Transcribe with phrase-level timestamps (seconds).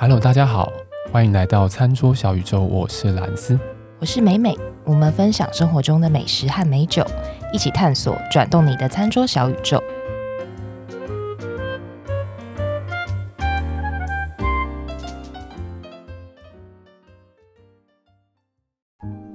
[0.00, 0.72] Hello，大家好，
[1.10, 3.58] 欢迎来到餐桌小宇宙，我是兰斯，
[3.98, 7.04] 我是美美，我们分享生活中的美食和美酒，
[7.52, 9.82] 一起探索转动你的餐桌小宇宙。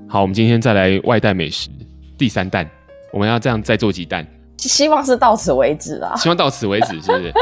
[0.08, 1.70] 好，我们今天再来外带美食
[2.18, 2.66] 第三弹，
[3.12, 4.26] 我们要这样再做几弹？
[4.60, 6.16] 希望是到此为止啊！
[6.16, 7.34] 希望到此为止，是不是？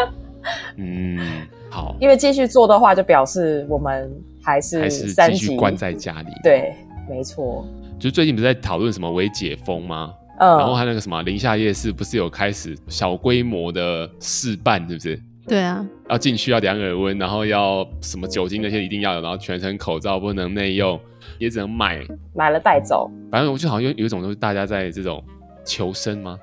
[0.78, 1.96] 嗯，好。
[2.00, 4.12] 因为继续做的话，就表示我们
[4.44, 6.28] 还是还是继续关在家里。
[6.44, 6.72] 对，
[7.10, 7.66] 没错。
[8.00, 10.14] 就最近不是在讨论什么微解封吗？
[10.38, 10.58] 嗯。
[10.60, 15.20] 然后还有那个什么宁夏夜市，不是有开始小规模的试办，是不是？
[15.48, 15.84] 对啊。
[16.10, 21.00] 要进去要量耳温，然后要什么酒精那些一定要有，然后全程口罩不能内用。
[21.38, 22.00] 也只能买，
[22.36, 23.10] 买了带走。
[23.32, 25.24] 反正我就好像有有一种，就是大家在这种
[25.64, 26.38] 求生吗？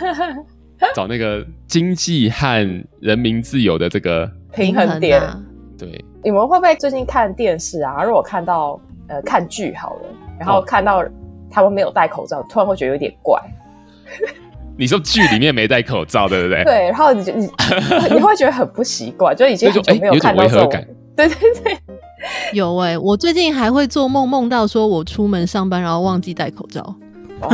[0.94, 5.20] 找那个经济和人民自由的这个平衡点。
[5.78, 8.02] 对，你们会不会最近看电视啊？
[8.02, 10.02] 如果看到呃看剧好了，
[10.38, 11.04] 然后看到
[11.50, 13.40] 他们没有戴口罩，哦、突然会觉得有点怪。
[14.76, 16.62] 你说剧里面没戴口罩，对不对？
[16.66, 17.48] 对，然后你就你
[18.10, 20.86] 你会觉得很不习惯，就已经很久没有看到这种，有种违和感。
[21.16, 21.78] 对 对对。
[22.52, 26.94] 有哎、欸，我最近还会做梦，梦到说我出门上班，然后忘记戴口罩。
[27.40, 27.50] 哇，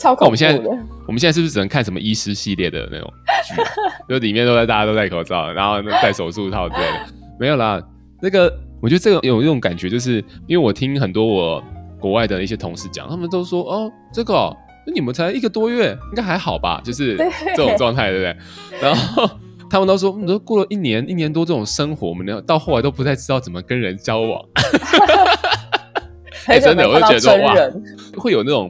[0.00, 0.26] 超恐怖的！
[0.26, 0.58] 我们现在
[1.06, 3.12] 我们现在是不是只能看什么医师系列的那种
[3.46, 3.54] 剧？
[4.08, 7.06] 就里面都在大家都戴口罩，然后戴手术套之类的。
[7.38, 7.80] 没有啦，
[8.22, 11.62] 那个我觉得这个有一种感觉，就是因为我听很多我
[12.00, 14.56] 国外的一些同事讲，他们都说哦，这个哦，
[14.94, 16.80] 你们才一个多月，应该还好吧？
[16.82, 17.16] 就是
[17.54, 18.80] 这种状态，对不对？
[18.80, 19.28] 然后。
[19.72, 24.44] 他们都说，你说过了一年、一年多这种生活，我们到后来都不太知道怎么跟人交往。
[26.46, 27.54] 哎、欸，真的，我就觉得说哇，
[28.18, 28.68] 会有那种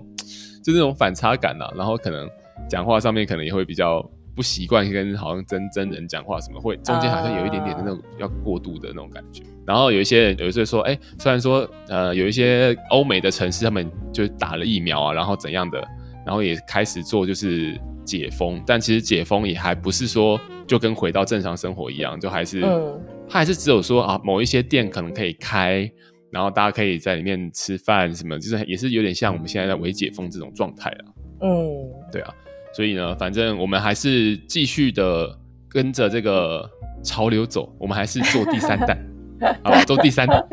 [0.62, 1.72] 就那种反差感啊。
[1.76, 2.28] 然后可能
[2.68, 4.00] 讲话上面可能也会比较
[4.34, 9.42] 不习惯跟好像真真人讲话什么，会中间好像有一点点那种要过度的那种感觉。
[9.42, 15.78] Uh、然后有一些人有一些说，哎、欸，虽然说呃有一些欧美的城市他们就打了疫苗啊，然后怎样的，
[16.26, 20.40] 然后也开始做就是解封，但其实解封也还不是说。
[20.66, 22.96] 就跟回到正常生活一样，就还是，嗯，
[23.28, 25.90] 他还是只有说啊，某一些店可能可以开，
[26.30, 31.04] 然后大家可以在里面吃饭什么，就是也是有点像我们现在在微解封这种状态了。
[31.42, 32.32] 嗯，对啊，
[32.74, 35.28] 所以呢，反正我们还是继续的
[35.68, 36.68] 跟着这个
[37.02, 38.98] 潮流走，我们还是做第三代，
[39.64, 40.44] 好吧，做第三代，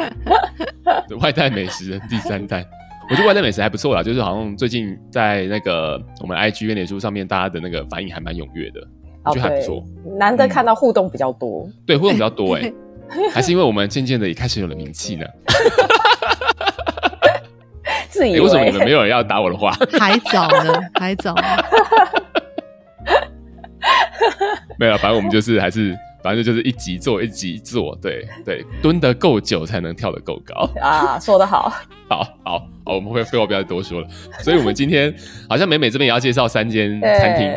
[1.21, 2.65] 外带美食的第三代。
[3.09, 8.85] 我觉得外带美食还不错啦，就是好像最近在那个我们 IG 跟脸书上面，大家的那个反应还蛮踊跃的。
[9.23, 9.83] 我觉得还不错，
[10.17, 11.65] 难得看到互动比较多。
[11.67, 12.73] 嗯、对，互动比较多哎、欸，
[13.33, 15.25] 还是因为我们渐渐的也开始有了名气呢。
[18.09, 19.71] 自以为、欸、为什么你们没有人要打我的话？
[19.99, 21.43] 还早呢，还早呢。
[24.79, 31.19] 没有，反正我们就是还是，反正就是一集做一集做，对对，蹲得够久才能跳得够高啊！
[31.19, 31.71] 说得好，
[32.09, 34.07] 好好好，我们会废话不要再多说了。
[34.39, 35.13] 所以我们今天
[35.49, 37.51] 好像美美这边也要介绍三间餐厅，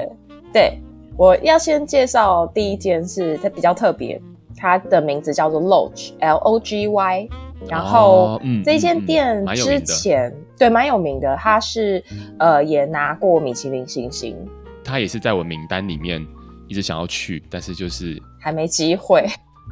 [0.52, 0.78] 对。
[1.16, 4.18] 我要先介绍第一间是它比较特别，
[4.60, 7.28] 它的名字叫做 Lodge，L O G Y。
[7.68, 12.02] 然后这间店之前、哦嗯嗯、对蛮有名的，它是
[12.38, 14.34] 呃也拿过米其林星星。
[14.82, 16.26] 它也是在我名单里面
[16.68, 19.26] 一直想要去，但是就是还没机会。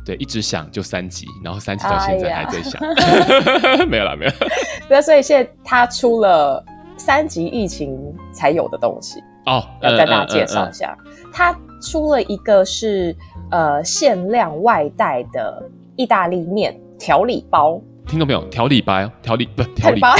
[0.04, 4.32] 对，一直想就三级，然后三级到现在还在想，哎、 没有了没有。
[4.86, 6.62] 对，所以现在它出了
[6.98, 7.98] 三级疫情
[8.32, 9.18] 才有的东西。
[9.46, 10.94] 哦，要跟大家介绍一下，
[11.32, 13.16] 他、嗯嗯嗯嗯、出了一个是
[13.50, 15.62] 呃限量外带的
[15.96, 18.42] 意大利面调理包，听到没有？
[18.48, 20.14] 调理包，调理不调理包，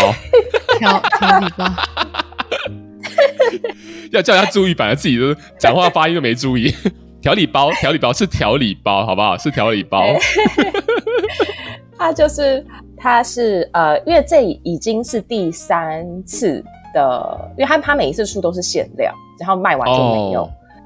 [0.78, 1.64] 调调理包，
[4.12, 6.74] 要叫人家注意，反正自己都讲话发音都没注意。
[7.20, 9.36] 调理包，调理包是调理包，好不好？
[9.36, 10.02] 是调理包。
[11.98, 12.64] 他就是，
[12.96, 16.64] 他是呃，因为这已经是第三次。
[16.94, 20.44] 的，因为他他每一次出都是限量，然后卖完就没有。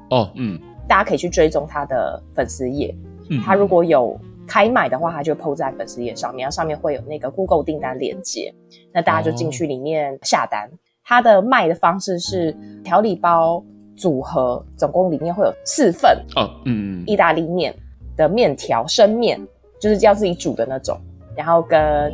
[0.08, 0.58] 哦，哦嗯，
[0.88, 2.94] 大家可以去追踪他的粉丝页，
[3.31, 8.52] 嗯，他如果有开卖的话，他就 PO 在粉丝页上面，然后上面会有那个 Google 订单链接，
[8.93, 10.70] 那大家就进去里面下单。
[11.05, 13.62] 他、哦、的卖的方式是调理包
[13.96, 17.75] 组合，总共里面会有四份哦，嗯，意大利面
[18.17, 19.40] 的面条生面，
[19.81, 20.99] 就是要自己煮的那种，
[21.37, 22.12] 然后跟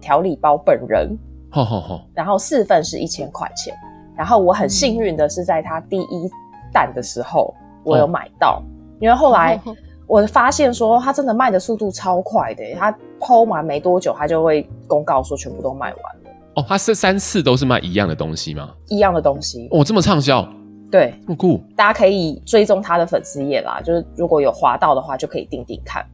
[0.00, 1.16] 调理包本人。
[1.48, 3.74] 好好好，然后四份是一千块钱，
[4.16, 6.30] 然后我很幸运的是在他第一
[6.72, 7.54] 弹的时候
[7.86, 8.62] 我有买到，哦、
[9.00, 9.60] 因为后来
[10.06, 16.30] 我发现说它真的卖的速度超快的，他 PO 完没多久它就会公告说全部都卖完了。
[16.56, 18.70] 哦，它是三次都是卖一样的东西吗？
[18.88, 20.46] 一样的东西，哦，这么畅销，
[20.90, 26.04] 对，这么酷，大家可以追踪他的粉丝页啦，就是如果有滑到的话就可以定定看。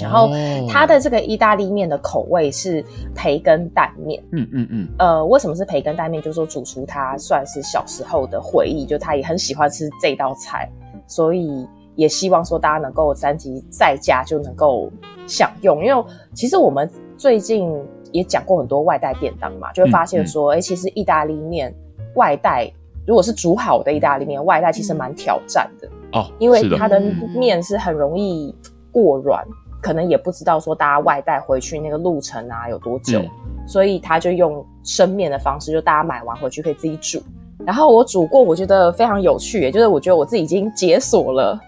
[0.00, 0.30] 然后
[0.70, 2.84] 它的这个意大利面的口味是
[3.16, 4.22] 培根蛋面。
[4.30, 4.88] 嗯嗯嗯。
[4.96, 6.22] 呃，为什么是培根蛋面？
[6.22, 10.70] 就是说主厨他算是小时候的回忆，就他也很喜欢吃这道菜，
[11.12, 14.90] 所以也希望说大家能够三级在家就能够
[15.26, 15.84] 享用。
[15.84, 16.88] 因为其实我们
[17.18, 17.70] 最近
[18.12, 21.74] 也讲过很多外带便当嘛，就会发现说，哎、嗯嗯，其实意大利面
[22.14, 22.72] 外带
[23.06, 26.98] 如果是煮好的意大利面外带，其实蛮挑战的哦，因为它的
[27.36, 28.54] 面是很容易
[28.90, 29.46] 过软。
[29.82, 37.20] 可能也不知道说大家外带回去那个路程啊有多久，嗯、所以他就用生面的方式，就大家买完回去可以自己煮。
[37.66, 41.58] 然后我煮过，我觉得非常有趣，也就是我觉得我自己已经解锁了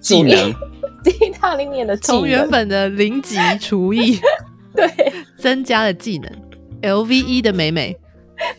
[0.00, 0.50] 技能，
[1.20, 4.18] 意大利面的技能，从原本的零级厨艺
[4.74, 4.88] 对
[5.36, 6.30] 增加了技能。
[6.82, 7.96] LVE 的美美，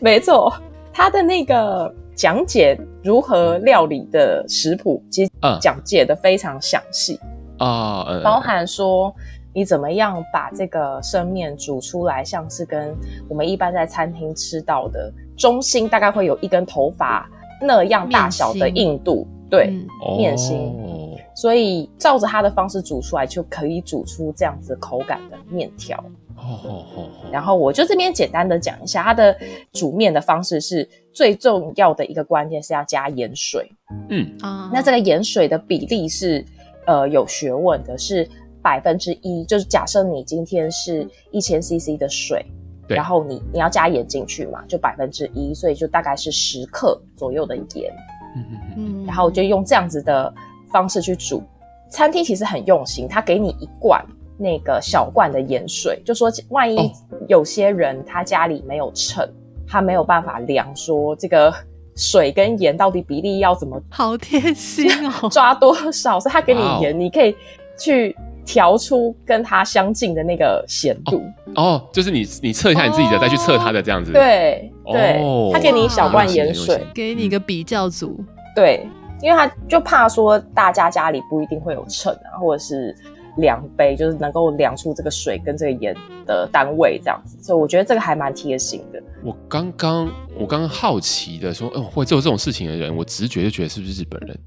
[0.00, 0.50] 没错，
[0.92, 5.30] 他的那个讲解如何料理的食谱，其实
[5.60, 7.20] 讲解的非常详细。
[7.58, 9.14] 嗯啊、呃，包含说
[9.52, 12.96] 你怎么样把这个生面煮出来，像是跟
[13.28, 17.28] 我们一般在餐厅吃到的中心大概会有一根头发
[17.60, 19.72] 那样大小的硬度，对，
[20.18, 25.96] 面心、嗯，所以照着它的方式煮出来，就可以煮出这样子口感的面条。
[26.36, 27.08] 哦哦哦。
[27.32, 29.36] 然后我就这边简单的讲一下，它的
[29.72, 33.70] 煮面的方式是最重要的一个关键是要加盐水。
[34.10, 36.44] 嗯啊，那这个盐水的比例是。
[36.86, 38.28] 呃，有学问的是
[38.62, 42.44] 百分之一，就是假设你今天是一千 CC 的水，
[42.88, 47.92] 然后你你要加盐进去嘛，就百分之一，所以就大概是十克左右的盐，
[48.36, 48.44] 嗯
[48.76, 50.32] 嗯，然后就用这样子的
[50.70, 51.42] 方式去煮。
[51.90, 54.04] 餐厅其实很用心，他给你一罐
[54.36, 56.92] 那个小罐的盐水，就说万一
[57.28, 59.28] 有些人他家里没有秤，
[59.66, 61.54] 他没有办法量说这个。
[61.96, 63.80] 水跟盐到底比例要怎么？
[63.88, 65.28] 好贴心哦！
[65.28, 66.18] 抓多少？
[66.18, 67.36] 所以他给你盐，你可以
[67.78, 71.22] 去调出跟它相近的那个咸度。
[71.54, 74.12] 哦，哦，就是你你测一下你自己的，哦、再去测它的这样子。
[74.12, 75.20] 对对，
[75.52, 78.18] 他给你一小罐盐水，给你一个比较组。
[78.54, 78.86] 对，
[79.22, 82.94] 因为他就怕说大家家里不一定会有秤啊，或者是。
[83.38, 85.92] 量杯就是能够量出这个水跟这个盐
[86.24, 89.02] 的单位，这样子，所以我觉得这个还蛮贴心的。
[89.24, 90.08] 我刚刚
[90.38, 94.38] 我刚刚好奇的说，哦，会做这种事情的人，我直觉就觉得是不是日本人？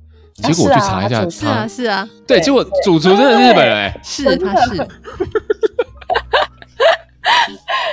[0.44, 4.88] 结果我去查一下，是啊，是啊，对，结果主厨真的是日本人，欸，是他是，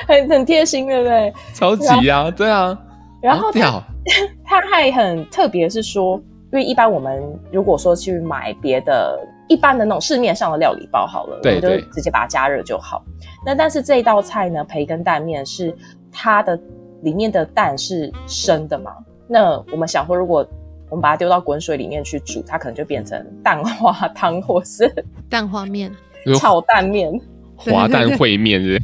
[0.06, 1.32] 很很贴心，对不对？
[1.54, 2.78] 超级啊，对啊。
[3.22, 3.82] 然后他
[4.44, 6.16] 他还很特别，是说，
[6.52, 9.18] 因为一般我们如果说去买别的。
[9.46, 13.04] 一般的那种市面上的料理包好了，对对，我们就直接把它加热就好。
[13.44, 15.76] 那但是这一道菜呢，培根蛋面是
[16.10, 16.58] 它的
[17.02, 18.90] 里面的蛋是生的嘛？
[19.28, 20.42] 那我们想说，如果
[20.94, 24.88] 我们把它丢到滚水里面去煮，它可能就变成蛋花汤，或是
[25.28, 25.90] 蛋花面、
[26.38, 27.20] 炒蛋面、
[27.56, 28.80] 滑蛋烩面，是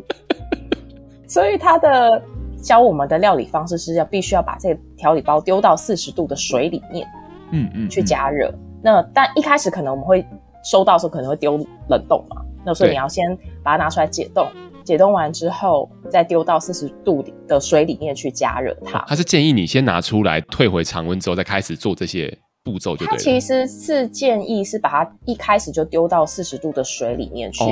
[1.26, 2.22] 所以它的
[2.62, 7.08] 教我们的料理方式是要必须要把这个调理包丢到四十度的水里面，
[7.50, 8.52] 嗯嗯，去加热。
[8.82, 10.22] 那但一开始可能我们会
[10.62, 11.56] 收到的时候可能会丢
[11.88, 14.46] 冷冻嘛，那所以你要先把它拿出来解冻，
[14.84, 19.04] 解冻完之后再丢到四十度的水里面去加热它。
[19.08, 23.12] 他是建议你先拿出来退回常温之后再开始做这些步骤就对了。
[23.12, 27.64] 他其实是建议是把它一开始就丢到四十度的水里面去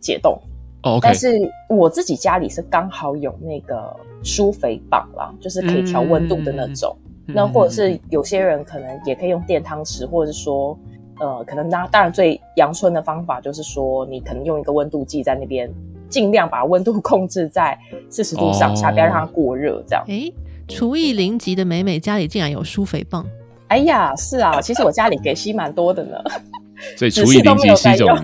[0.00, 0.36] 解冻。
[0.82, 6.96] 哦，但是我自己家里是刚好有那个疏肥棒啦，就是可以调温度的那种。
[7.00, 10.78] 嗯那或者是有些人可能也可以用电汤匙，或者是说，
[11.18, 15.72] 呃，可能那当然最阳春的方法就是说，你可能用一个温度计在那边，
[16.14, 17.76] 尽量把温度控制在
[18.08, 20.04] 四十度上下，哦，不要让它过热，这样。
[20.06, 20.34] 哎，欸，
[20.68, 23.26] 厨艺零级的美美家里竟然有舒肥棒？
[23.66, 26.16] 哎呀，是啊，其实我家里给吸蛮多的呢。
[26.96, 28.16] 所以厨艺零级是一种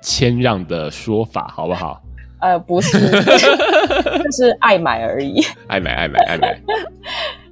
[0.00, 2.00] 谦让的说法，好不好？
[2.38, 3.10] 呃，不是，
[4.22, 5.42] 就是爱买而已。
[5.66, 6.56] 爱买，爱买，爱买。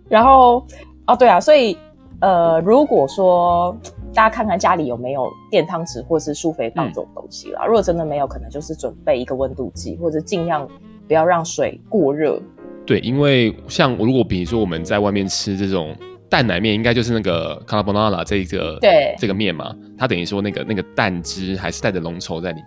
[0.08, 0.64] 然后，
[1.08, 1.76] 哦，对啊，所以，
[2.20, 3.76] 呃，如果说
[4.14, 10.66] 大家看看家里有没有电汤匙或是舒肥棒这种东西啦，嗯，如果真的没有，可能就是准备一个温度计，或者尽量
[11.08, 12.40] 不要让水过热。
[12.86, 15.96] 对，因为像如果比如说我们在外面吃这种
[16.28, 19.16] 蛋奶面，应该就是那个 carbonara 这一个对。
[19.18, 22.66] 这个面嘛，它等于说那个那个蛋汁还是带着浓稠在里面，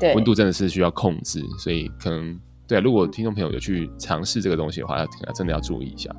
[0.00, 2.36] 对，温度真的是需要控制，所以可能
[2.66, 6.10] 对啊，如果听众朋友有去尝试这个东西的话，要真的要注意一下。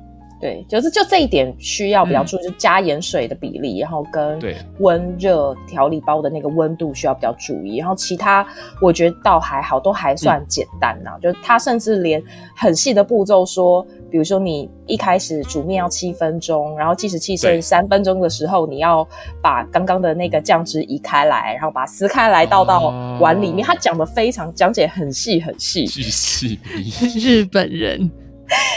[0.44, 4.38] 对，就是就这一点需要比较注意，嗯、就加盐水的比例，然后跟
[4.78, 8.46] 温热调理包的那个温度需要比较注意，然后其他
[8.78, 11.16] 我觉得倒还好，都还算简单呐、啊。
[11.16, 12.22] 嗯、就是他甚至连
[12.54, 19.08] 很细的步骤说，比如说你一开始煮面要七分钟，然后计时器剩三分钟的时候，你要
[19.40, 23.64] 把刚刚的那个酱汁移开来，然后把它撕开来倒到碗里面。
[23.64, 26.60] 哦、他讲的非常讲解很细很细，巨细
[27.18, 28.10] 日本人。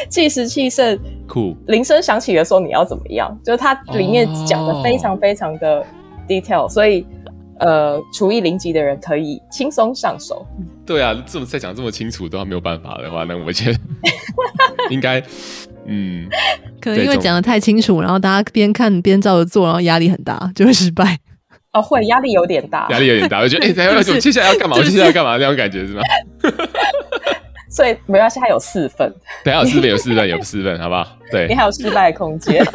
[0.09, 3.37] 计时器剩酷，铃声响起的时候你要怎么样？
[3.43, 5.85] 就是它里面讲的非常非常的
[6.27, 6.71] detail，、oh.
[6.71, 7.05] 所以
[7.59, 10.45] 呃，厨艺零级的人可以轻松上手。
[10.85, 13.75] 对啊，这么再讲这么清楚都还没有办法的话，那我们先
[14.89, 15.21] 应该
[15.85, 16.27] 嗯，
[16.79, 21.17] 可能因为讲的太清楚，然后大家边看边照着做，然后压力很大， 就会失败。
[21.73, 24.77] 哦，会压力有点大，压力有点大，我觉得哎，等下我接下来要干嘛？
[24.79, 25.37] 我接下来要干嘛？
[25.37, 26.01] 那种感觉是吗？
[27.77, 29.13] 所以没关系，还有四份。
[29.43, 31.07] 对，还有四份，有四份，有四份，好不好？
[31.31, 32.65] 对，你还有失败的空间。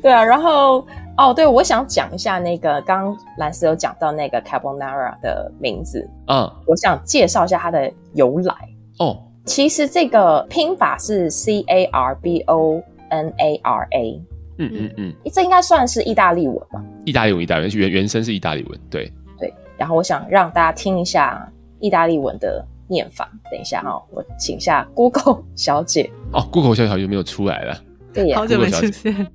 [0.00, 0.86] 对啊，然后
[1.18, 6.08] 哦，对，我想讲一下那个刚刚兰斯有讲到那个 carbonara 的名字。
[6.28, 8.54] 嗯，我想介绍一下它的由来。
[9.00, 14.22] 哦，其实这个拼法是 C A R B O N A R A。
[14.56, 16.82] 嗯嗯嗯，这应该算是意大利文吧？
[17.04, 18.80] 意大利文，意大利文原原声是意大利文。
[18.88, 21.46] 对对，然后我想让大家听一下。
[21.80, 26.10] 意大利文的念法，等一下哈、哦，我请一下 Google 小姐。
[26.32, 27.76] 哦，Google 小姐好久没有出来了，
[28.12, 29.26] 对呀，好久没出现。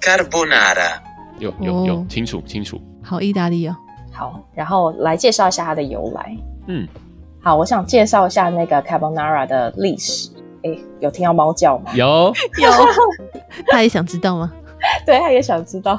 [0.00, 1.00] Carbonara，
[1.38, 2.80] 有有有，清楚清楚。
[3.02, 3.76] 好，意大利哦。
[4.12, 6.36] 好，然后来介绍一下它的由来。
[6.66, 6.86] 嗯，
[7.40, 10.30] 好，我想介绍一下那个 Carbonara 的历史。
[10.64, 11.92] 哎，有听到猫叫吗？
[11.94, 12.70] 有有，
[13.70, 14.52] 他也想知道吗？
[15.06, 15.98] 对，他也想知道。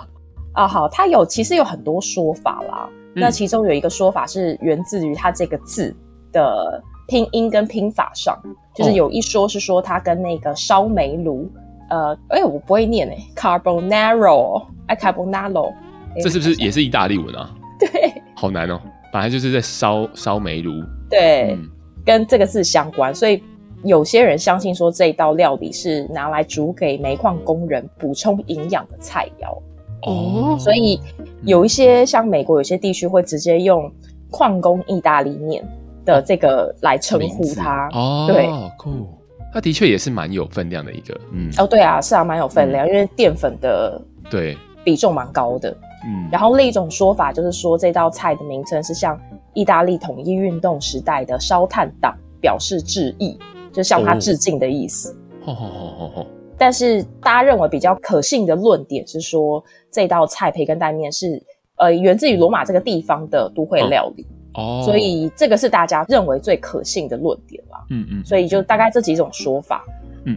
[0.53, 2.87] 啊，好，他有其实有很多说法啦。
[3.15, 5.95] 那其中有一个说法是源自于它这个字
[6.31, 8.37] 的拼音跟拼法上，
[8.75, 11.49] 就是有一说是说它跟那个烧煤炉，
[11.89, 15.73] 呃，哎，我不会念哎，carbonaro，哎，carbonaro，
[16.21, 17.53] 这是不是也是意大利文啊？
[17.79, 18.79] 对，好难哦，
[19.11, 20.71] 本来就是在烧烧煤炉，
[21.09, 21.69] 对，嗯、
[22.05, 23.43] 跟这个字相关，所以
[23.83, 29.61] 有些人相信说这一道料理是拿来煮给煤矿工人补充营养的菜肴。
[30.05, 30.99] 哦，所以
[31.43, 33.91] 有一些像美国有些地区会直接用
[34.29, 35.63] 矿工意大利面
[36.05, 37.89] 的这个来称呼它。
[37.93, 39.07] 哦，对，酷，
[39.53, 45.75] 它的确也是蛮有分量的一个，嗯，哦，对啊，是啊，蛮有分量，嗯、因为淀粉的对比重蛮高的。
[46.05, 49.17] 嗯，然后另一种说法就是说这道菜的名称是向
[49.53, 53.37] 意大利统一运动时代的烧炭党表示致意，
[53.71, 55.15] 就向他致敬的意思。
[55.45, 56.25] 哦，好好好好。
[56.63, 61.43] 但是大家认为比较可信的论点是说，这道菜培根蛋面是
[61.75, 67.83] 呃源自于罗马这个地方的都会料理哦，所以这个是大家认为最可信的论点啦。
[67.89, 69.83] 嗯嗯，所以就大概这几种说法。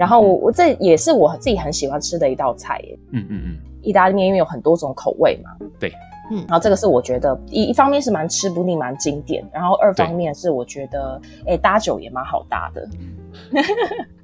[0.01, 2.99] 然后我我这也是我自己很喜欢吃的一道菜耶。
[3.13, 5.51] 嗯嗯嗯，意大利面因为有很多种口味嘛。
[5.79, 5.93] 对，
[6.33, 12.89] 嗯，然后这个是我觉得一一方面是蛮吃不腻、蛮经典，然后二方面是我觉得哎搭酒也蛮好搭的。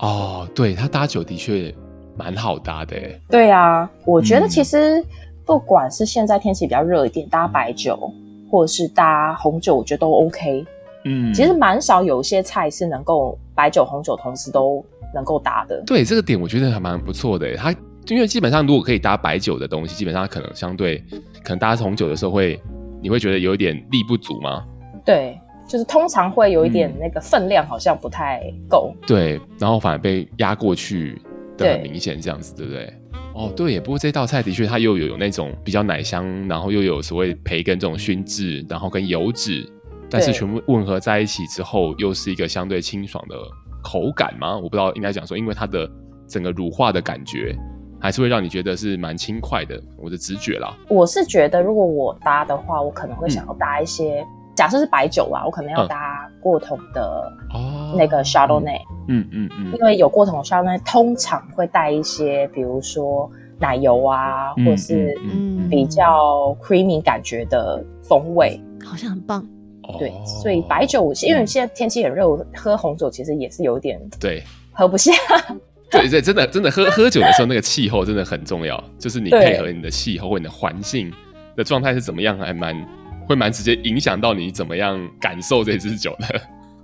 [0.00, 1.74] 哦，对，他搭酒的确
[2.16, 2.96] 蛮好搭的。
[3.28, 5.04] 对啊，我觉得其实
[5.44, 8.10] 不管是现在天气比较热一点，搭白酒
[8.50, 10.64] 或者是搭红酒，我觉得都 OK。
[11.04, 15.82] 嗯，其实蛮少有一些菜是能够白酒、红酒同时都能够搭的。
[15.86, 17.56] 对，这个点我觉得还蛮不错的。
[17.56, 17.74] 它
[18.06, 20.98] 因为基本上如果可以搭白酒的东西，基本上可能相对
[21.42, 22.60] 可能搭红酒的时候会，
[23.02, 24.64] 你会觉得有一点力不足吗？
[25.04, 25.38] 对。
[25.70, 31.16] 就是通常会有一点那个分量好像不太够，嗯，对，然后反而被压过去
[31.56, 32.94] 的很明显，这样子，对，对不对？
[33.34, 39.64] 哦，对，不过这道菜的确它又有有那种比较奶香，然后又有所谓培根这种熏制，然后跟油脂，
[40.10, 43.36] 但是全部混合在一起之后，又是一个相对清爽的
[43.80, 44.56] 口感吗？
[44.56, 45.88] 我不知道应该讲说，因为它的
[46.26, 47.56] 整个乳化的感觉，
[48.00, 50.76] 还是会让你觉得是蛮轻快的，我的直觉啦。
[50.88, 54.26] 我是觉得，如果我搭的话，我可能会想要搭一些。
[54.60, 57.32] 嗯假设是白酒啊，我可能要搭过桶的
[57.96, 65.18] 那个 Chardonnay，嗯嗯嗯，因为有过桶的 Chardonnay 通常会带一些，比如说奶油啊，或是
[65.70, 69.42] 比较 creamy 感觉的风味，好像很棒。
[69.98, 74.42] 对，所以白酒，因为现在天气很热，喝红酒其实也是有点对。
[74.72, 75.10] 喝不下。
[75.90, 81.10] 对对，真的真的喝 喝酒的时候，那个气候真的很重要，就是你配合你的气候或你的环境
[81.56, 82.76] 的状态是怎么样，还蛮。
[83.30, 86.26] 会蛮直接影响到你怎么样感受这支酒的，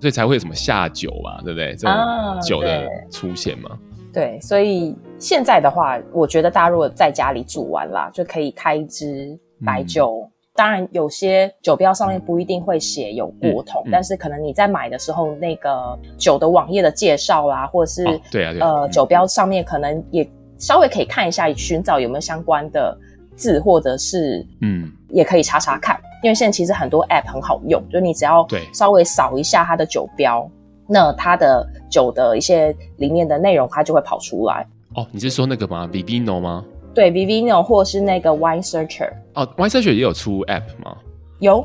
[0.00, 1.74] 所以才会有什么下酒嘛，对不对？
[1.74, 3.76] 这种酒的出现嘛。
[4.12, 10.30] 对，对，所以现在的话，我觉得大家如果在家里煮完啦，就可以开一支白酒。
[10.54, 13.88] 当然，有些酒标上面不一定会写有国桶，嗯。
[13.88, 20.24] 嗯、但是可能你在买的时候，那个酒的网页的介绍啊，或者是、哦、对啊，对啊呃，酒标上面可能也
[20.58, 22.96] 稍微可以看一下，寻找有没有相关的
[23.34, 26.00] 字，或者是嗯，也可以查查看。
[26.22, 30.48] 因为现在其实很多 App 很好用，就你只要稍微扫一下它的酒标，
[30.88, 34.66] 那它的酒的一些里面的内容，它就会跑出来。
[34.94, 36.64] 哦，你是说那个吗？Vivino 吗？
[36.94, 40.96] 对，Vivino 或是那个 Wine Searcher 哦，Wine Searcher 也有出 App 吗？
[41.40, 41.58] 有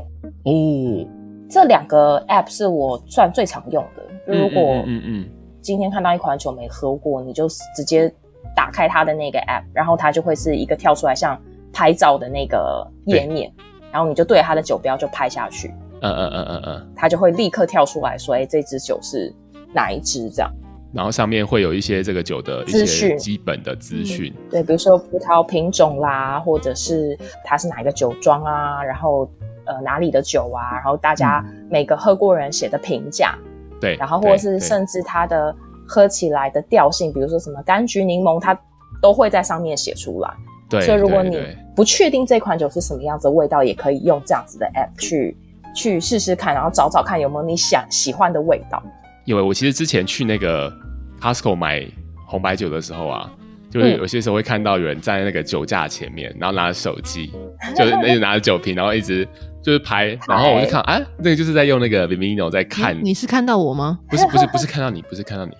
[0.44, 1.08] 哦，
[1.48, 4.02] 这两个 App 是我算最常用的。
[4.26, 5.28] 就如果嗯嗯
[5.62, 8.12] 今天看到一款酒没喝过，你就直接
[8.54, 11.40] 打开它的那个 App，然后它就会是一个跳出来像
[11.72, 13.50] 拍照的那个页面，
[13.92, 15.68] 然后你就对着它的酒标就拍下去，
[16.00, 19.32] 嗯嗯嗯嗯嗯，它就会立刻跳出来说，哎，这支酒是
[19.74, 20.50] 哪一支这样。
[20.94, 29.30] 然后上面会有一些这个酒的一些基本的资讯，嗯，对，比如说葡萄品种啦，或者是它是哪一个酒庄啊，然后
[29.64, 33.38] 呃哪里的酒啊，然后大家每个喝过人写的评价，
[33.80, 35.54] 对，然后或者是甚至它的
[35.86, 38.58] 喝起来的调性，比如说什么柑橘柠檬，它
[39.00, 40.30] 都会在上面写出来。
[40.72, 41.38] 对，所以如果你
[41.76, 45.36] 不确定这款酒是什么样子的味道，也可以用这样子的 app 去
[45.74, 48.82] 去试试看，然后找找看有没有你想喜欢的味道。
[49.26, 50.72] 因为我其实之前去那个
[51.20, 51.86] Costco 买
[52.26, 53.30] 红白酒的时候啊，
[53.72, 57.32] 就是有些时候会看到有人站在那个酒架前面，然后拿着手机，
[57.74, 59.26] 就是一直拿着酒瓶，然后一直
[59.62, 62.94] 就是拍，然后我就看，哎、啊，那个就是在用那个 Vimino 在看。
[63.02, 63.98] 你是看到我吗？
[64.10, 65.52] 不是，不是，不是看到你，不是看到你。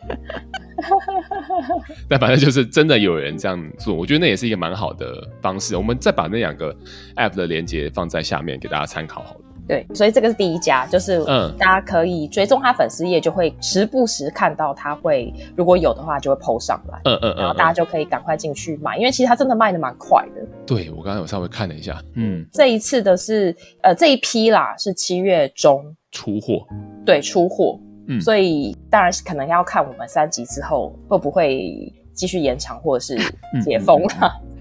[2.08, 5.74] 但反正就是真的有人这样做，我觉得那也是一个蛮好的方式。
[5.76, 6.76] 我们再把那两个
[7.16, 9.40] App 的连接放在下面给大家参考好了。
[9.68, 20.42] 对，所以这个是第一家，就是嗯，大家可以追踪他粉丝页，就会时不时看到他会，如果有的话就会 po 上来，嗯嗯嗯，然后大家就可以赶快进去买，因为其实他真的卖的蛮快的。
[20.66, 25.94] 对，我刚才有稍微看了一下，嗯，这一次的是呃这一批啦，是七月中。
[26.14, 26.66] 出货，
[27.06, 33.16] 对，出货，嗯，所以当然是可能要看我们三级之后会不会继续延长或者是
[33.64, 34.10] 解封了。
[34.20, 34.28] 嗯。
[34.44, 34.51] 嗯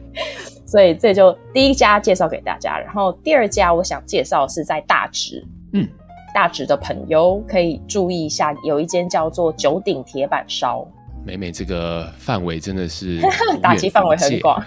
[0.72, 5.86] 所以这就第一家介绍给大家，然后第二家我想介绍是在大直，嗯，
[6.34, 10.88] 大直的朋友可以注意一下，有一间叫做九鼎铁板烧。
[11.26, 13.20] 美美这个范围真的是
[13.62, 14.64] 打击范围很广，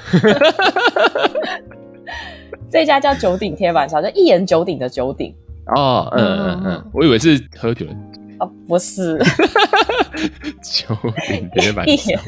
[2.70, 5.34] 这家叫九鼎铁板烧，就一言九鼎的九鼎。
[5.74, 7.86] 哦，嗯嗯嗯，我以为是喝酒。
[8.40, 9.18] 哦，不是，
[10.62, 10.94] 九
[11.28, 12.20] 鼎叠板烧。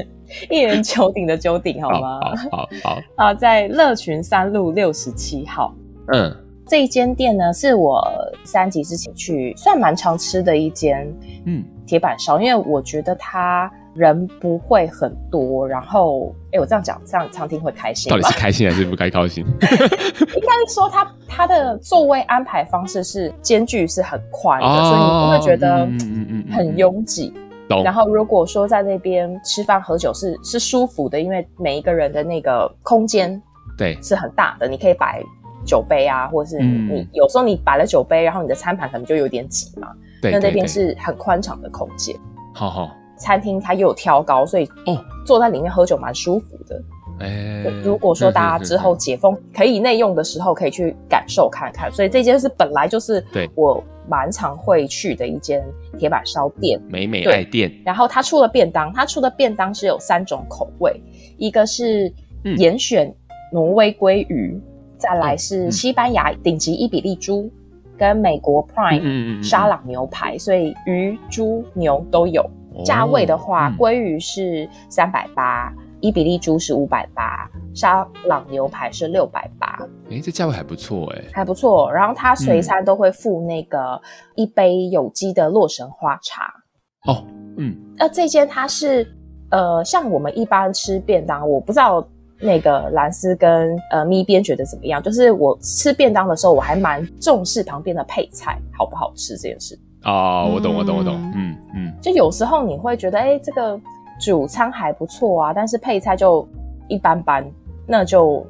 [0.51, 2.21] 一人九鼎的九鼎，好吗？
[2.51, 5.75] 好好好啊， 在乐群三路六十七号。
[6.13, 6.35] 嗯，
[6.67, 8.03] 这一间店呢，是我
[8.45, 11.07] 三级之前去算蛮常吃的一间。
[11.47, 18.11] 嗯，铁板烧，因为我觉得他人不会很多，然后，哎，我这样讲，这样餐厅会开心。
[18.11, 19.45] 到底是开心还是不该高兴？
[19.61, 25.87] 应该是说他他的座位安排方式是间距是很宽的，哦、所以你不会觉得
[26.57, 27.29] 很拥挤。
[27.29, 33.43] 嗯嗯嗯嗯然后，如果说在那边吃饭喝酒是是舒服的，因为每一个人的那个空间
[33.77, 35.21] 对是很大的，你可以摆
[35.67, 39.89] 酒杯啊，或者是你，有时候你摆了酒杯，然后你的餐盘可能就有点挤嘛。
[40.23, 42.17] 对，那那边是很宽敞的空间。
[42.55, 46.83] 好好，餐厅它又有挑高，所以哦，坐在里面喝酒蛮舒服的。
[47.19, 51.91] 哎，如果说大家之后解封可以内用的时候，可以去感受看看。
[51.91, 55.65] 所以这间是本来就是对我蛮常会去的一间
[55.99, 57.73] 铁板烧店，美美爱店。
[57.85, 61.01] 然后他出了便当，他出的便当是有三种口味，
[61.39, 62.13] 一个是
[62.59, 63.11] 严选
[63.51, 64.63] 挪威鲑鱼，嗯、
[64.99, 72.45] 再来是西班牙顶级伊比利猪，嗯、跟美国 Prime 沙朗牛排，所以鱼、猪、牛都有。
[72.85, 75.73] 价位的话，鲑鱼是三百八。
[76.03, 79.67] 伊比利猪是五百八，沙朗牛排是六百八。
[80.11, 81.91] 哎，这价位还不错哎，还不错。
[81.91, 84.01] 然后它随餐都会附那个
[84.35, 86.53] 一杯有机的洛神花茶。
[87.07, 87.25] 哦，
[87.57, 87.75] 嗯。
[87.97, 89.11] 那这间它是
[89.51, 92.07] 呃，像我们一般吃便当，我不知道
[92.41, 95.03] 那个蓝斯跟呃咪边觉得怎么样。
[95.03, 99.79] 就是我吃便当的时候，我还蛮重视旁边的配菜好不好吃这件事。
[100.05, 101.15] 哦，我懂，我懂，我懂。
[101.35, 101.93] 嗯嗯。
[102.01, 103.81] 就有时候你会觉得，哎，这个。
[104.19, 106.49] 主餐还不错啊，但是配菜就
[106.89, 107.45] 一般般，
[107.87, 108.47] 那就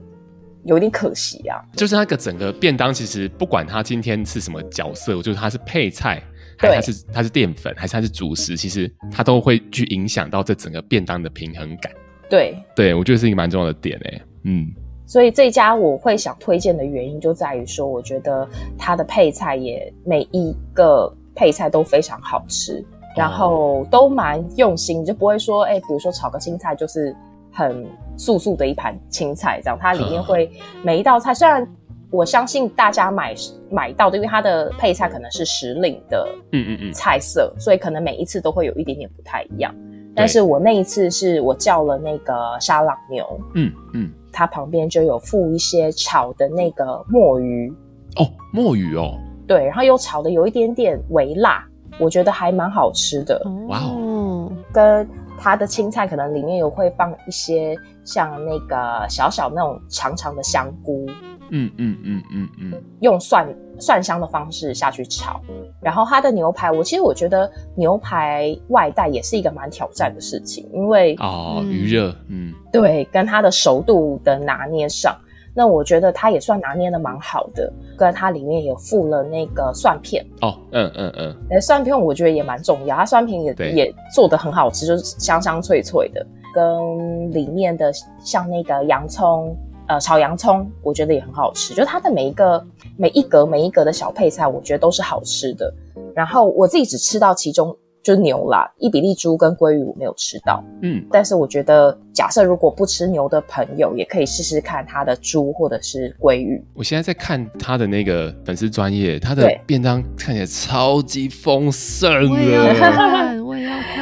[0.62, 1.60] 有点可惜啊。
[1.74, 6.22] 就是那个整个便当，其实不管它今天是什么角色，就是它是配菜，
[6.56, 11.90] 还是它是它是淀粉，还是它是主食，其实它都会去影响到这整个便当的平衡感。
[12.28, 14.22] 对，对我觉得是一个蛮重要的点诶。
[14.44, 14.66] 嗯，
[15.06, 22.84] 所以这家我会想推荐的原因就在于说，我觉得它的配菜也每一个配菜都非常好吃。
[23.16, 27.16] 然后都蛮用心，就不会说，哎，比如说炒个青菜就是
[27.50, 27.86] 很
[28.18, 30.50] 素素的一盘青菜这样，它里面会
[30.82, 31.66] 每一道菜虽然
[32.10, 33.34] 我相信大家买
[33.70, 39.74] 买到的，因为它的配菜可能是时令的，嗯嗯嗯，菜色，所以可能每一次都会有一点点不太一样。
[40.16, 43.24] 但是我那一次是我叫了那个沙朗牛，
[43.54, 47.70] 嗯嗯，它旁边就有附一些炒的那个墨鱼，
[48.16, 51.64] 哦，墨鱼哦，对，然后又炒的有一点点微辣，
[52.00, 53.40] 我觉得还蛮好吃的。
[53.68, 55.06] 哇哦，跟
[55.38, 61.04] 它的青菜可能里面有会放一些像那个小小那种长长的香菇。
[61.50, 63.46] 嗯嗯嗯嗯嗯，用蒜
[63.78, 65.40] 蒜香的方式下去炒，
[65.80, 75.16] 然后它的牛排，我其实我觉得牛排外带也是一个蛮挑战的事情，因为哦余热，嗯，对，跟它的熟度的拿捏上，
[75.54, 80.26] 那我觉得它也算拿捏的蛮好的，跟它里面也附了那个蒜片。
[80.40, 87.92] 哦，嗯嗯嗯，哎，蒜片我觉得也蛮重要，它蒜片也也做的很好吃，就是香香脆脆的，跟里面的
[88.24, 89.54] 像那个洋葱。
[89.88, 92.60] 呃，炒洋葱我觉得也很好吃，就它的每一个
[92.96, 95.72] 每一格每一格的小配菜，我觉得都是好吃的。
[96.12, 100.60] 然后我自己只吃到其中就是牛啦，伊比利猪跟鲑鱼我没有吃到。
[100.82, 106.60] 嗯，但是我觉得假设如果不吃牛的朋友，也可以试试看它的猪或者是鲑鱼。
[106.74, 113.95] 我现在在看他的那个粉丝专业，他的便当看起来超级丰盛的，我也要看，我也要看，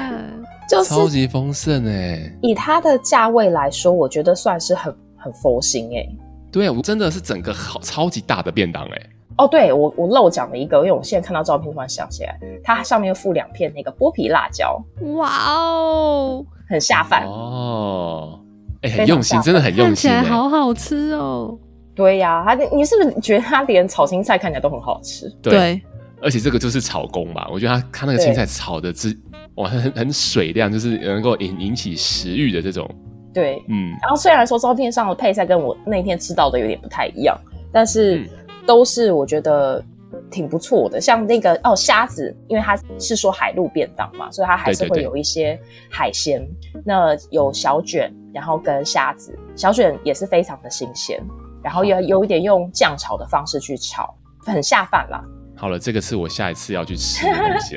[0.69, 2.33] 就是超级丰盛哎。
[2.43, 4.95] 以它的价位来说，我觉得算是很。
[5.17, 6.19] 很佛心哎、欸，
[6.53, 9.11] 对啊，我真的是整个好超级大的便当哎、欸。
[9.39, 14.79] 哦，对我我漏讲了一个，因为我现在看到照片突然想起来，它上面附两片那个剥皮辣椒，
[15.15, 18.39] 哇哦，很下饭哦，
[18.83, 21.59] 哎、欸，很用心，真的很用心、欸，看起来好好吃哦。
[21.95, 25.27] 对呀、啊，它你是不是觉得它连炒青菜看起来都很好吃？
[25.41, 25.83] 对，对
[26.25, 29.15] 而且这个就是炒工吧，我觉得它它那个青菜炒的是
[29.57, 32.89] 哇很很水亮，就是能够引引起食欲的这种。
[33.33, 37.39] 对，嗯，然后虽然说照片上的配菜跟我那天吃到的有点不太一样，
[37.71, 38.27] 但是
[38.65, 39.85] 都是我觉得
[40.31, 41.01] 挺不错的。
[41.01, 45.61] 像那个哦虾子，因为它是说海陆便当嘛，所以它还是会有一些
[45.91, 46.39] 海鲜。
[46.39, 51.21] 对对对，那有小卷，然后跟虾子，小卷也是非常的新鲜，
[51.63, 54.15] 然后有有一点用酱炒的方式去炒，
[54.47, 55.23] 很下饭啦。
[55.65, 57.75] 好了，这个是我下一次要去吃的东西。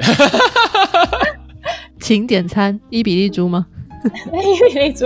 [2.02, 3.66] 请点餐，伊比利猪吗？
[4.04, 5.06] 伊比利猪。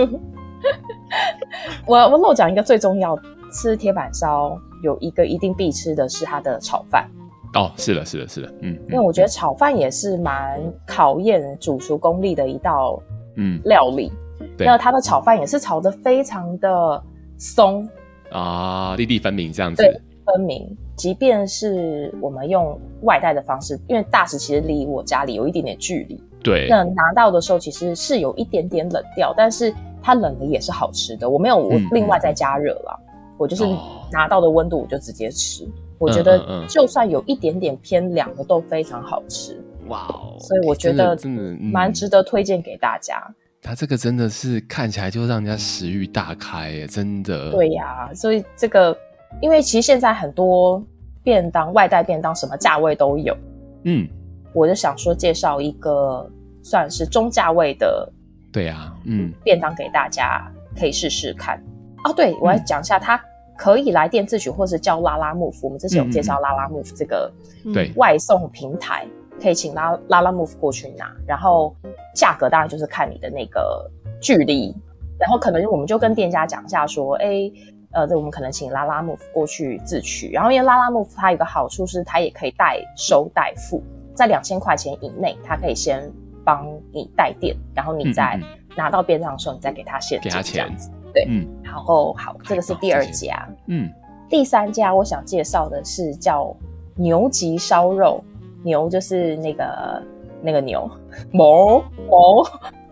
[1.86, 3.16] 我我漏讲一个最重要，
[3.52, 7.08] 吃铁板烧有一个一定必吃的是它的炒饭。
[7.54, 13.00] 哦，是的，是的，是的，嗯，因为我觉得炒饭也是蛮考验煮熟功力的一道
[13.36, 14.10] 嗯料理。
[14.40, 17.00] 嗯、那它的炒饭也是炒的非常的
[17.38, 17.88] 松
[18.32, 19.84] 啊，粒粒分明这样子。
[19.84, 20.68] 对，分明。
[20.96, 26.22] 即便是我们用外带的方式，因为大使其实离我家里有一点点距离。
[26.42, 26.66] 对。
[26.68, 29.74] 那拿到的时候其实是有一点点冷掉，但是。
[30.04, 33.64] 它冷的也是好吃的，我没有我另外再加热了，嗯、我就是
[34.10, 35.62] 拿到的温度我就直接吃。
[35.62, 35.68] 哦、
[36.00, 39.56] 我觉得就算有一点点偏凉的都非常好吃。
[39.86, 40.34] 哇哦！
[40.40, 43.22] 所以我觉得真的蛮值得推荐给大家。
[43.62, 47.52] 它这个真的是看起来就让人家食欲大开耶，真的。
[47.52, 48.92] 对呀、啊，所以这个
[49.40, 50.82] 因为其实现在很多
[51.22, 53.36] 便当外带便当什么价位都有，
[53.84, 54.08] 嗯，
[54.52, 56.28] 我就想说介绍一个
[56.62, 58.12] 算是中价位的。
[58.52, 60.46] 对呀、啊，嗯，便当给大家
[60.78, 61.58] 可以试试看
[62.04, 62.12] 哦。
[62.12, 63.18] 对，我要讲一下，它
[63.56, 65.58] 可以来电自取，或是叫 Lalamove。
[65.62, 67.32] 我们之前有介绍 Lalamove 这个
[67.72, 69.06] 对外送平台，
[69.40, 71.10] 可以请拉拉拉 move 过去拿。
[71.26, 71.74] 然后
[72.14, 73.90] 价格当然就是看你的那个
[74.20, 74.76] 距离，
[75.18, 77.50] 然后可能我们就跟店家讲一下说，哎，
[77.92, 80.30] 呃，这我们可能请 Lalamove 过去自取。
[80.30, 83.82] 然后因为 Lalamove 它有一个好处是，它也可以代收代付，
[84.14, 86.10] 在两千块钱以内，它可以先。
[86.44, 88.36] 帮你代垫，然后你再
[88.76, 90.90] 拿到便当的时候，你再给他现金，给他钱，这样子。
[91.14, 93.88] 对，嗯，然后好，这个是第二家，嗯，
[94.28, 96.52] 第三家我想介绍的是叫
[96.96, 98.20] 牛吉烧肉，
[98.64, 100.02] 牛就是那个
[100.42, 100.90] 那个牛，
[101.30, 101.78] 毛
[102.10, 102.42] 毛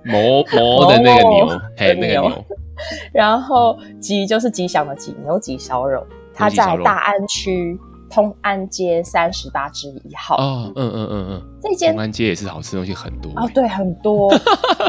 [0.04, 0.14] 毛
[0.54, 2.44] 毛的那个牛，嘿，那个牛，
[3.12, 7.78] 然后吉就是吉祥的吉，牛吉烧肉，它在大安区。
[8.12, 10.34] 通安街三十八之一号。
[10.34, 14.34] 哦，嗯嗯嗯嗯，这间通安街也是好吃的东西很多哦，对，很多。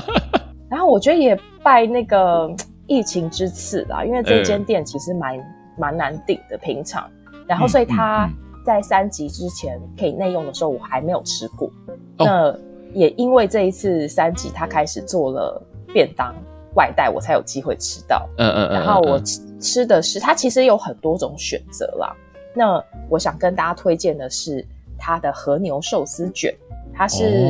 [0.67, 2.51] 然后我觉得也拜那个
[2.87, 5.37] 疫情之赐啦，因为这间店其实蛮
[5.77, 7.07] 蛮难订的平常，
[7.45, 8.27] 然后所以他
[8.65, 11.69] 在三级之前可以内用的时候，我还没有吃过。
[12.17, 12.51] 那
[12.91, 15.61] 也因为这一次三级他开始做了
[15.93, 16.33] 便当
[16.75, 18.27] 外带，我才有机会吃到。
[18.37, 18.73] 嗯嗯嗯。
[18.73, 22.15] 然后我吃吃的是，它其实有很多种选择啦。
[22.53, 24.65] 那我想跟大家推荐的是
[24.97, 26.53] 它的和牛寿司卷，
[26.93, 27.49] 它是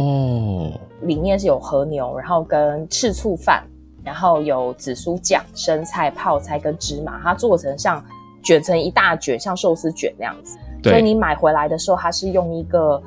[1.02, 3.64] 里面是有和牛，然后跟赤醋饭，
[4.04, 8.04] 然后有紫苏酱、生菜、泡菜跟芝麻，它做成像
[8.44, 10.58] 卷成一大卷，像寿司卷那样子。
[10.84, 13.02] 所以你买回来的时候，它是用一个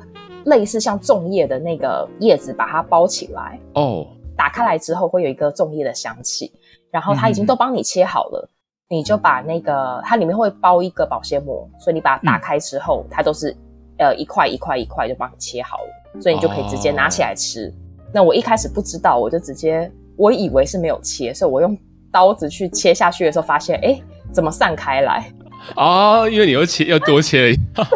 [0.45, 3.59] 类似像粽叶的那个叶子把它包起来。
[3.73, 4.05] 哦，
[4.37, 6.51] 打开来之后会有一个粽叶的香气，
[6.91, 8.49] 然后它已经都帮你切好了，
[8.89, 13.55] 嗯、你就把那个它里面会包一个保鲜膜，所以你把它打开之后，嗯、它都是
[13.97, 17.67] 呃一块一块一块就帮你切好了，所以你就可以直接拿起来吃。
[17.67, 17.73] 哦、
[18.13, 21.77] 那我一开始不知道，我就直接我以为是没有切，所以我用
[22.11, 23.99] 刀子去切下去的时候，发现哎
[24.31, 25.31] 怎么散开来？
[25.75, 27.57] 哦，因为你又切又多切了。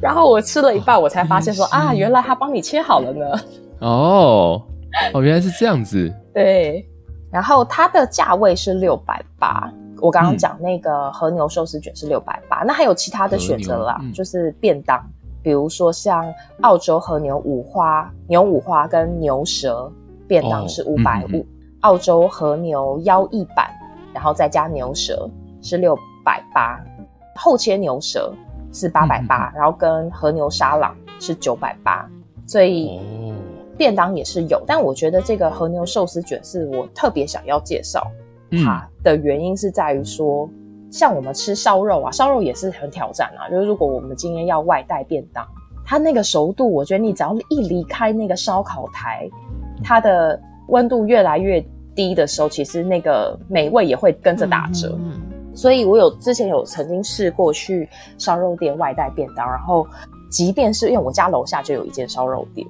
[0.00, 3.24] 然后我吃了一半，我才发现说 啊，原来他帮你切好了呢。
[3.82, 4.62] 哦，
[5.12, 6.12] 哦，原来是这样子。
[6.32, 6.88] 对，
[7.30, 9.70] 然后它的价位是六百八。
[10.00, 15.00] 我刚刚讲那个和牛寿司卷是六百八，那还有其他的选择啦，嗯、就是便当，
[15.42, 16.24] 比如说像
[16.62, 19.88] 澳洲和牛五花、牛五花跟牛舌
[20.26, 21.46] 便当是五百五，
[21.82, 23.70] 澳洲和牛腰翼版，
[24.12, 26.80] 然后再加牛舌是六百八，
[27.36, 28.34] 厚切牛舌
[28.72, 32.08] 是八百八，然后跟和牛沙朗是九百八，
[32.44, 32.98] 所以。
[33.82, 38.06] 便当也是有，但我觉得这个和牛寿司卷是我特别想要介绍
[38.64, 43.50] 它的原因是在于说，嗯、像我们吃烧肉啊，烧肉也是很挑战啊。
[43.50, 45.44] 就是如果我们今天要外带便当，
[45.84, 49.28] 它那个熟度，我觉得你只要一离开那个烧烤台，
[49.82, 51.60] 它的温度越来越
[51.92, 54.96] 低的时候，其实那个美味也会跟着打折。
[55.00, 55.20] 嗯、
[55.56, 59.84] 所以我有之前有曾经试过去烧肉店外带便当，然后
[60.30, 62.64] 即便是因为我家楼下就有一间烧肉店。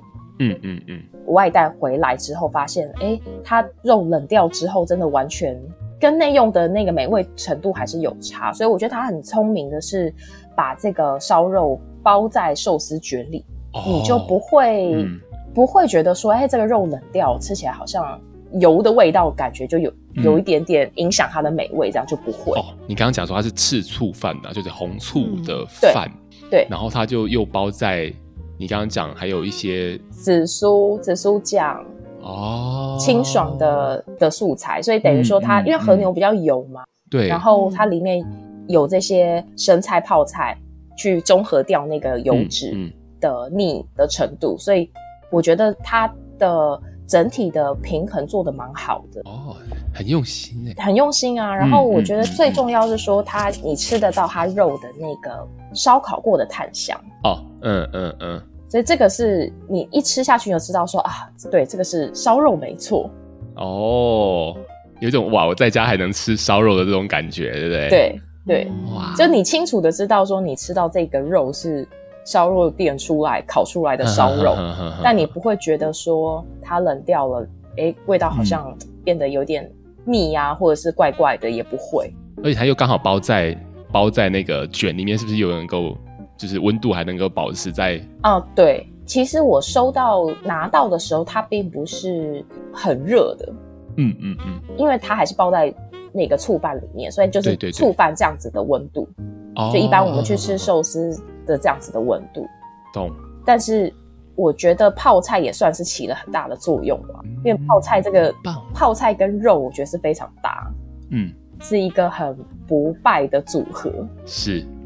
[0.50, 5.60] 嗯嗯嗯，外带回来之后发现，哎，它肉冷掉之后，真的完全
[6.00, 8.52] 跟内用的那个美味程度还是有差。
[8.52, 10.12] 所以我觉得他很聪明的是，
[10.56, 15.20] 把这个烧肉包在寿司卷里，哦、你就不会、嗯、
[15.54, 18.20] 不会觉得说，哎，这个肉冷掉，吃起来好像
[18.60, 22.58] 油的味道，感觉就有有一点点影响它的美味，这样就不会。
[22.58, 26.10] 哦，你刚刚讲说它是赤醋饭的，就是红醋的饭，
[26.42, 28.12] 嗯、对，然后它就又包在。
[28.62, 31.84] 你刚刚讲还有一些紫苏紫苏酱
[32.20, 38.24] 哦，清爽的的素材，所以等于说它、嗯嗯、因为和牛比较油嘛，对，然后它里面
[38.68, 40.56] 有这些生菜泡菜
[40.96, 42.72] 去中和掉那个油脂
[43.20, 44.88] 的腻的程度，所以
[45.32, 46.06] 我觉得它
[46.38, 49.20] 的整体的平衡做的蛮好的。
[49.24, 49.56] 哦，
[49.92, 51.52] 很用心哎，很用心啊。
[51.52, 55.44] 然后我觉得最重要是说它你吃得到它肉的那个
[55.74, 56.96] 烧烤过的炭香。
[57.24, 58.42] 哦，嗯嗯嗯。
[58.72, 63.10] 嗯所以这个是你一吃下去就知道说啊，对，这个是烧肉没错。
[63.56, 64.56] 哦，
[64.98, 67.88] 有一种哇，我在家还能吃烧肉的这种感觉，对不对？
[67.90, 71.86] 对对，哇，就你清楚的知道说你吃到这个肉是
[72.24, 74.56] 烧肉店出来烤出来的烧肉，
[75.04, 79.70] 但你不会觉得说它冷掉了，哎，味道好像变得有点
[80.06, 82.10] 腻呀，或者是怪怪的，也不会。
[82.42, 83.54] 而且它又刚好包在
[83.92, 85.94] 包在那个卷里面，是不是又能够？
[86.42, 93.52] 就是温度还能够保持在哦，对，其实我收到拿到的时候，它并不是很热的，
[93.96, 95.72] 嗯嗯嗯，因为它还是包在
[96.12, 99.24] 那个醋饭里面，所以就是醋饭这样子的温度，对
[99.66, 102.44] 对对，就一般我们去吃寿司的这样子的温度，
[102.92, 103.08] 懂。
[103.46, 103.94] 但是
[104.34, 108.34] 我觉得泡菜也算是起了很大的作用吧，嗯、因为泡菜这个
[108.74, 110.68] 泡菜跟肉，我觉得是非常搭，
[111.10, 113.92] 嗯，是一个很不败的组合，
[114.26, 114.81] 是，嗯。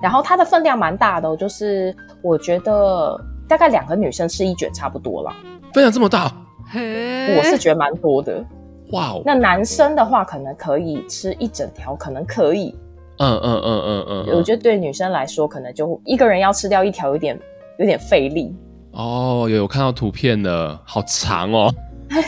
[0.00, 5.32] 然后它的分量蛮大的哦，就是我觉得大概两个女生吃一卷差不多了。
[5.72, 6.32] 分量这么大，
[6.74, 8.44] 我是觉得蛮多的。
[8.92, 9.22] 哇哦！
[9.24, 12.74] 那男生的话可能可以吃一整条，可能可以。
[13.18, 14.36] 嗯嗯嗯嗯嗯。
[14.36, 17.38] 我觉得对女生来说，可能就一个人要吃掉一条，有点
[17.78, 18.54] 有点费力。
[18.92, 21.74] 哦，有有看到图片了，好长哦。
[22.08, 22.22] 对，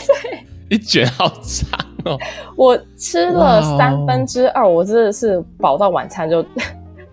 [0.75, 2.17] 一卷好长哦。
[2.55, 6.45] 我吃了三分之二，我真的是饱到晚餐就。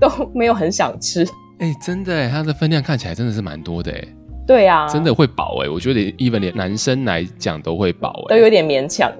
[0.00, 1.24] 都没有很想吃，
[1.58, 4.08] 哎、欸，真的哎，它的分量看起来真的是蛮多的哎，
[4.46, 9.10] 对啊，真的会饱哎，我觉得连 even 连男生来讲都会饱哎，都有点勉强，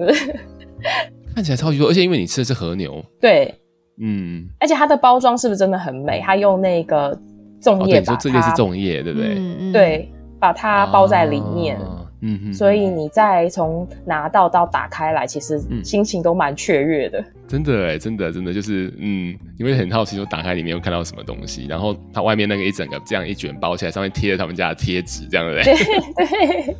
[1.34, 3.54] 看起来超级多，而且因为你吃的是和牛，对，
[4.00, 6.20] 嗯，而且它的包装是不是真的很美？
[6.20, 7.18] 它用那个
[7.60, 9.36] 粽叶把它，哦、对，这个是粽叶，对不对？
[9.38, 11.76] 嗯、对，把它包在里面。
[11.76, 11.95] 啊
[12.26, 17.20] 嗯哼，所以你再从拿到到打开来，其实心情都蛮雀跃的。
[17.20, 25.62] 嗯、真的哎，真的真的就是，嗯，你会很好奇，说打开里面又看到什么东西，然后它外面那个一整个这样一卷包起来，上面贴了他们家的贴纸，这样的。
[25.62, 26.76] 对对，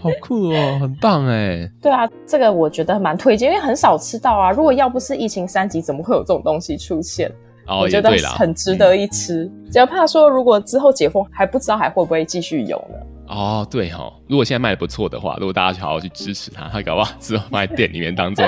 [0.00, 1.70] 好酷哦，很棒哎。
[1.80, 4.50] 对啊，这个我觉得蛮推荐，因为很少吃到啊。
[4.50, 7.30] 如果要不是疫情三级，怎么会有这种东西出现？
[7.68, 9.48] 哦，我觉得很值得一吃。
[9.70, 12.98] 只要、嗯、怕说，如果之后解封，还不知道还会不会继续有呢？
[13.32, 18.44] 哦，对哦，如果现在卖的不错的话，如果大家去好好去支持他，他搞不好之后放在店里面当做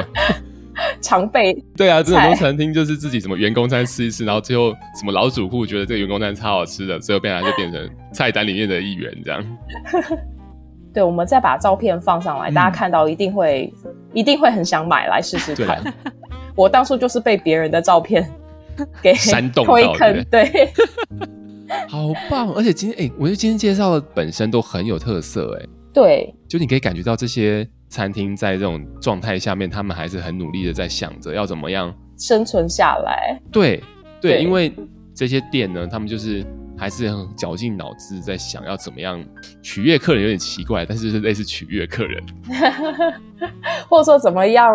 [1.00, 1.56] 常备。
[1.76, 9.58] 对啊，这很多餐厅就是自己什么员工餐吃一吃，然后最后什么老主顾觉得这个员工餐超好吃的，最后变来就变成菜单里面的一员这样。
[10.92, 13.72] 对，我们再把照片放上来，嗯、大家看到一定会
[14.12, 15.82] 一定会很想买来试试看。
[16.54, 18.24] 我当初就是被别人的照片
[19.02, 20.72] 给煽动推坑，对。
[21.88, 22.52] 好棒！
[22.54, 25.66] 而且今天哎、欸，我觉得今天介绍的本身都很有特色哎。
[25.92, 33.40] 对，就你可以感觉到这些餐厅在这种状态下面，他们还是很努力的在想着要怎么样生存下来。
[33.52, 33.82] 对
[34.20, 34.74] 对，对，因为
[35.14, 36.44] 这些店呢，他们就是
[36.76, 39.24] 还是很绞尽脑汁在想要怎么样
[39.62, 42.22] 取悦客人，有点奇怪，但是是类似取悦客人，
[43.88, 44.68] 或者说怎么样。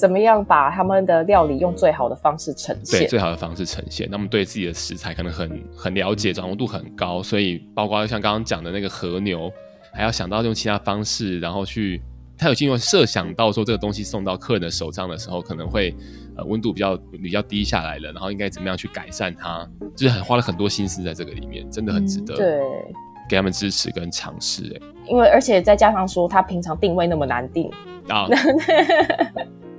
[0.00, 3.00] 怎么样把他们的料理用最好的方式呈现？
[3.00, 4.08] 对，最好的方式呈现。
[4.10, 9.52] 那么对自己的食材可能很很了解，掌握度很高，所以包括像刚刚讲的那个和牛，
[9.92, 12.00] 还要想到用其他方式，然后去
[12.38, 15.94] 他有经过设想到说这个东西送到客人的手上的时候，可能会
[16.34, 22.34] 呃温度比较比较低下来了，然后应该怎么样去改善它，就是很花了很多心思在这个里面，真的很值得。
[22.36, 22.58] 对，
[23.28, 24.62] 给他们支持跟尝试。
[24.74, 27.70] 哎，因为而且再加上说他平常定位那么难定
[28.08, 28.26] 啊。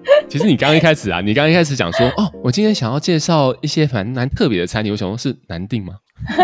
[0.30, 5.96] 其实你刚刚一开始啊，你刚刚一开始讲说，哦，我今天想要介绍一些蛮蛮特别的餐厅，我想说是难定吗？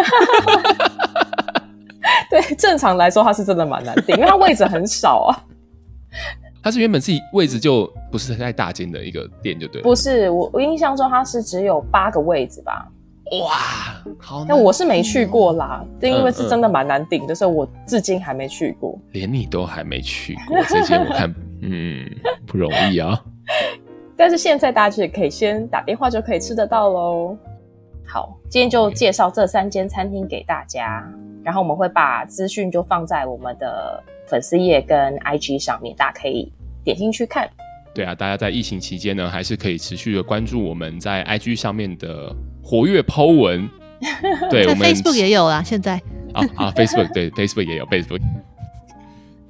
[2.30, 5.40] 对，正常来说它是真的蛮难定，因为它位置很少啊。
[6.62, 9.82] 它是原本自己位置就不是太大间的一个店，就对。
[9.82, 12.86] 不是，我我印象中它是只有八个位置吧？
[13.44, 18.98] 哇，好，但我是没去过啦，因为是真的蛮难顶的，所以我至今还没去过。
[19.12, 22.10] 连你都还没去过，这些我看，嗯，
[22.46, 23.20] 不容易啊。
[24.16, 27.38] 但是现在大家也可以先打电话就可以吃得到喽。
[28.06, 31.06] 好，今天就介绍这三间餐厅给大家，
[31.44, 36.52] 然后我们会把资讯就放在我们的粉丝页跟 IG 上面，大家可以
[36.84, 37.50] 点进去看。
[37.94, 42.34] 对啊，大家在疫情期间呢，还是可以持续的关注我们在 IG 上面的
[42.68, 43.70] 活跃 po 文。
[44.52, 45.96] 对，我们 Facebook 也有啊，现在
[46.34, 48.22] 啊啊，Facebook 对 Facebook 也有 Facebook。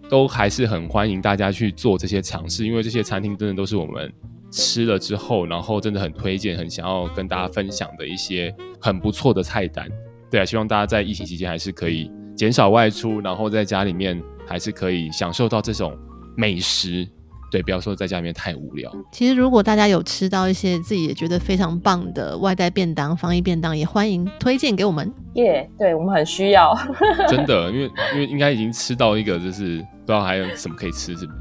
[0.08, 4.14] 都还是很欢迎大家去做这些尝试，因为这些餐厅真的都是我们
[4.52, 9.86] 吃了之后，然后真的很推荐、很想要跟大家分享的一些很不错的菜单。
[10.30, 15.98] 对啊，希望大家在疫情期间还是可以减少外出，然后在家里面还是可以享受到这种
[16.38, 17.06] 美食。
[17.50, 18.92] 对，不要说在家里面太无聊。
[19.12, 25.12] 其实，如果大家有吃到一些自己也觉得非常棒的外带便当、防疫便当，也欢迎推荐给我们。
[25.36, 26.78] 耶，yeah, 对我们很需要。
[27.30, 31.32] 真的，因为因为应该已经吃到一个就是不知道还有什么可以吃是的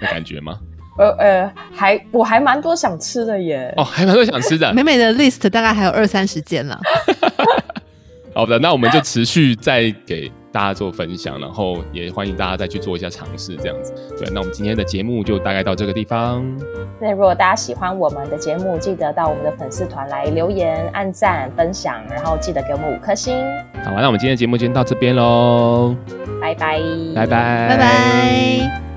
[0.00, 0.58] 感觉吗？
[0.98, 3.72] 呃呃，还我还蛮多想吃的耶。
[3.78, 4.74] 哦，还蛮多想吃的。
[4.74, 6.78] 美美的 list 大概还有二三十件了。
[8.34, 10.30] 好的，那我们就持续再给。
[10.52, 13.94] 大家做分享，然后也欢迎大家再去做一下尝试，这样子。
[14.18, 16.44] 对，那我们今天的节目就大概到这个地方。
[17.00, 23.34] 那如果大家喜欢我们的节目，记得到我们的粉丝团来留言、按赞、分享，然后记得给我们五颗星。
[23.82, 25.96] 好，那我们今天的节目就到这边喽，
[26.38, 26.78] 拜拜，
[27.14, 28.91] 拜拜，拜拜。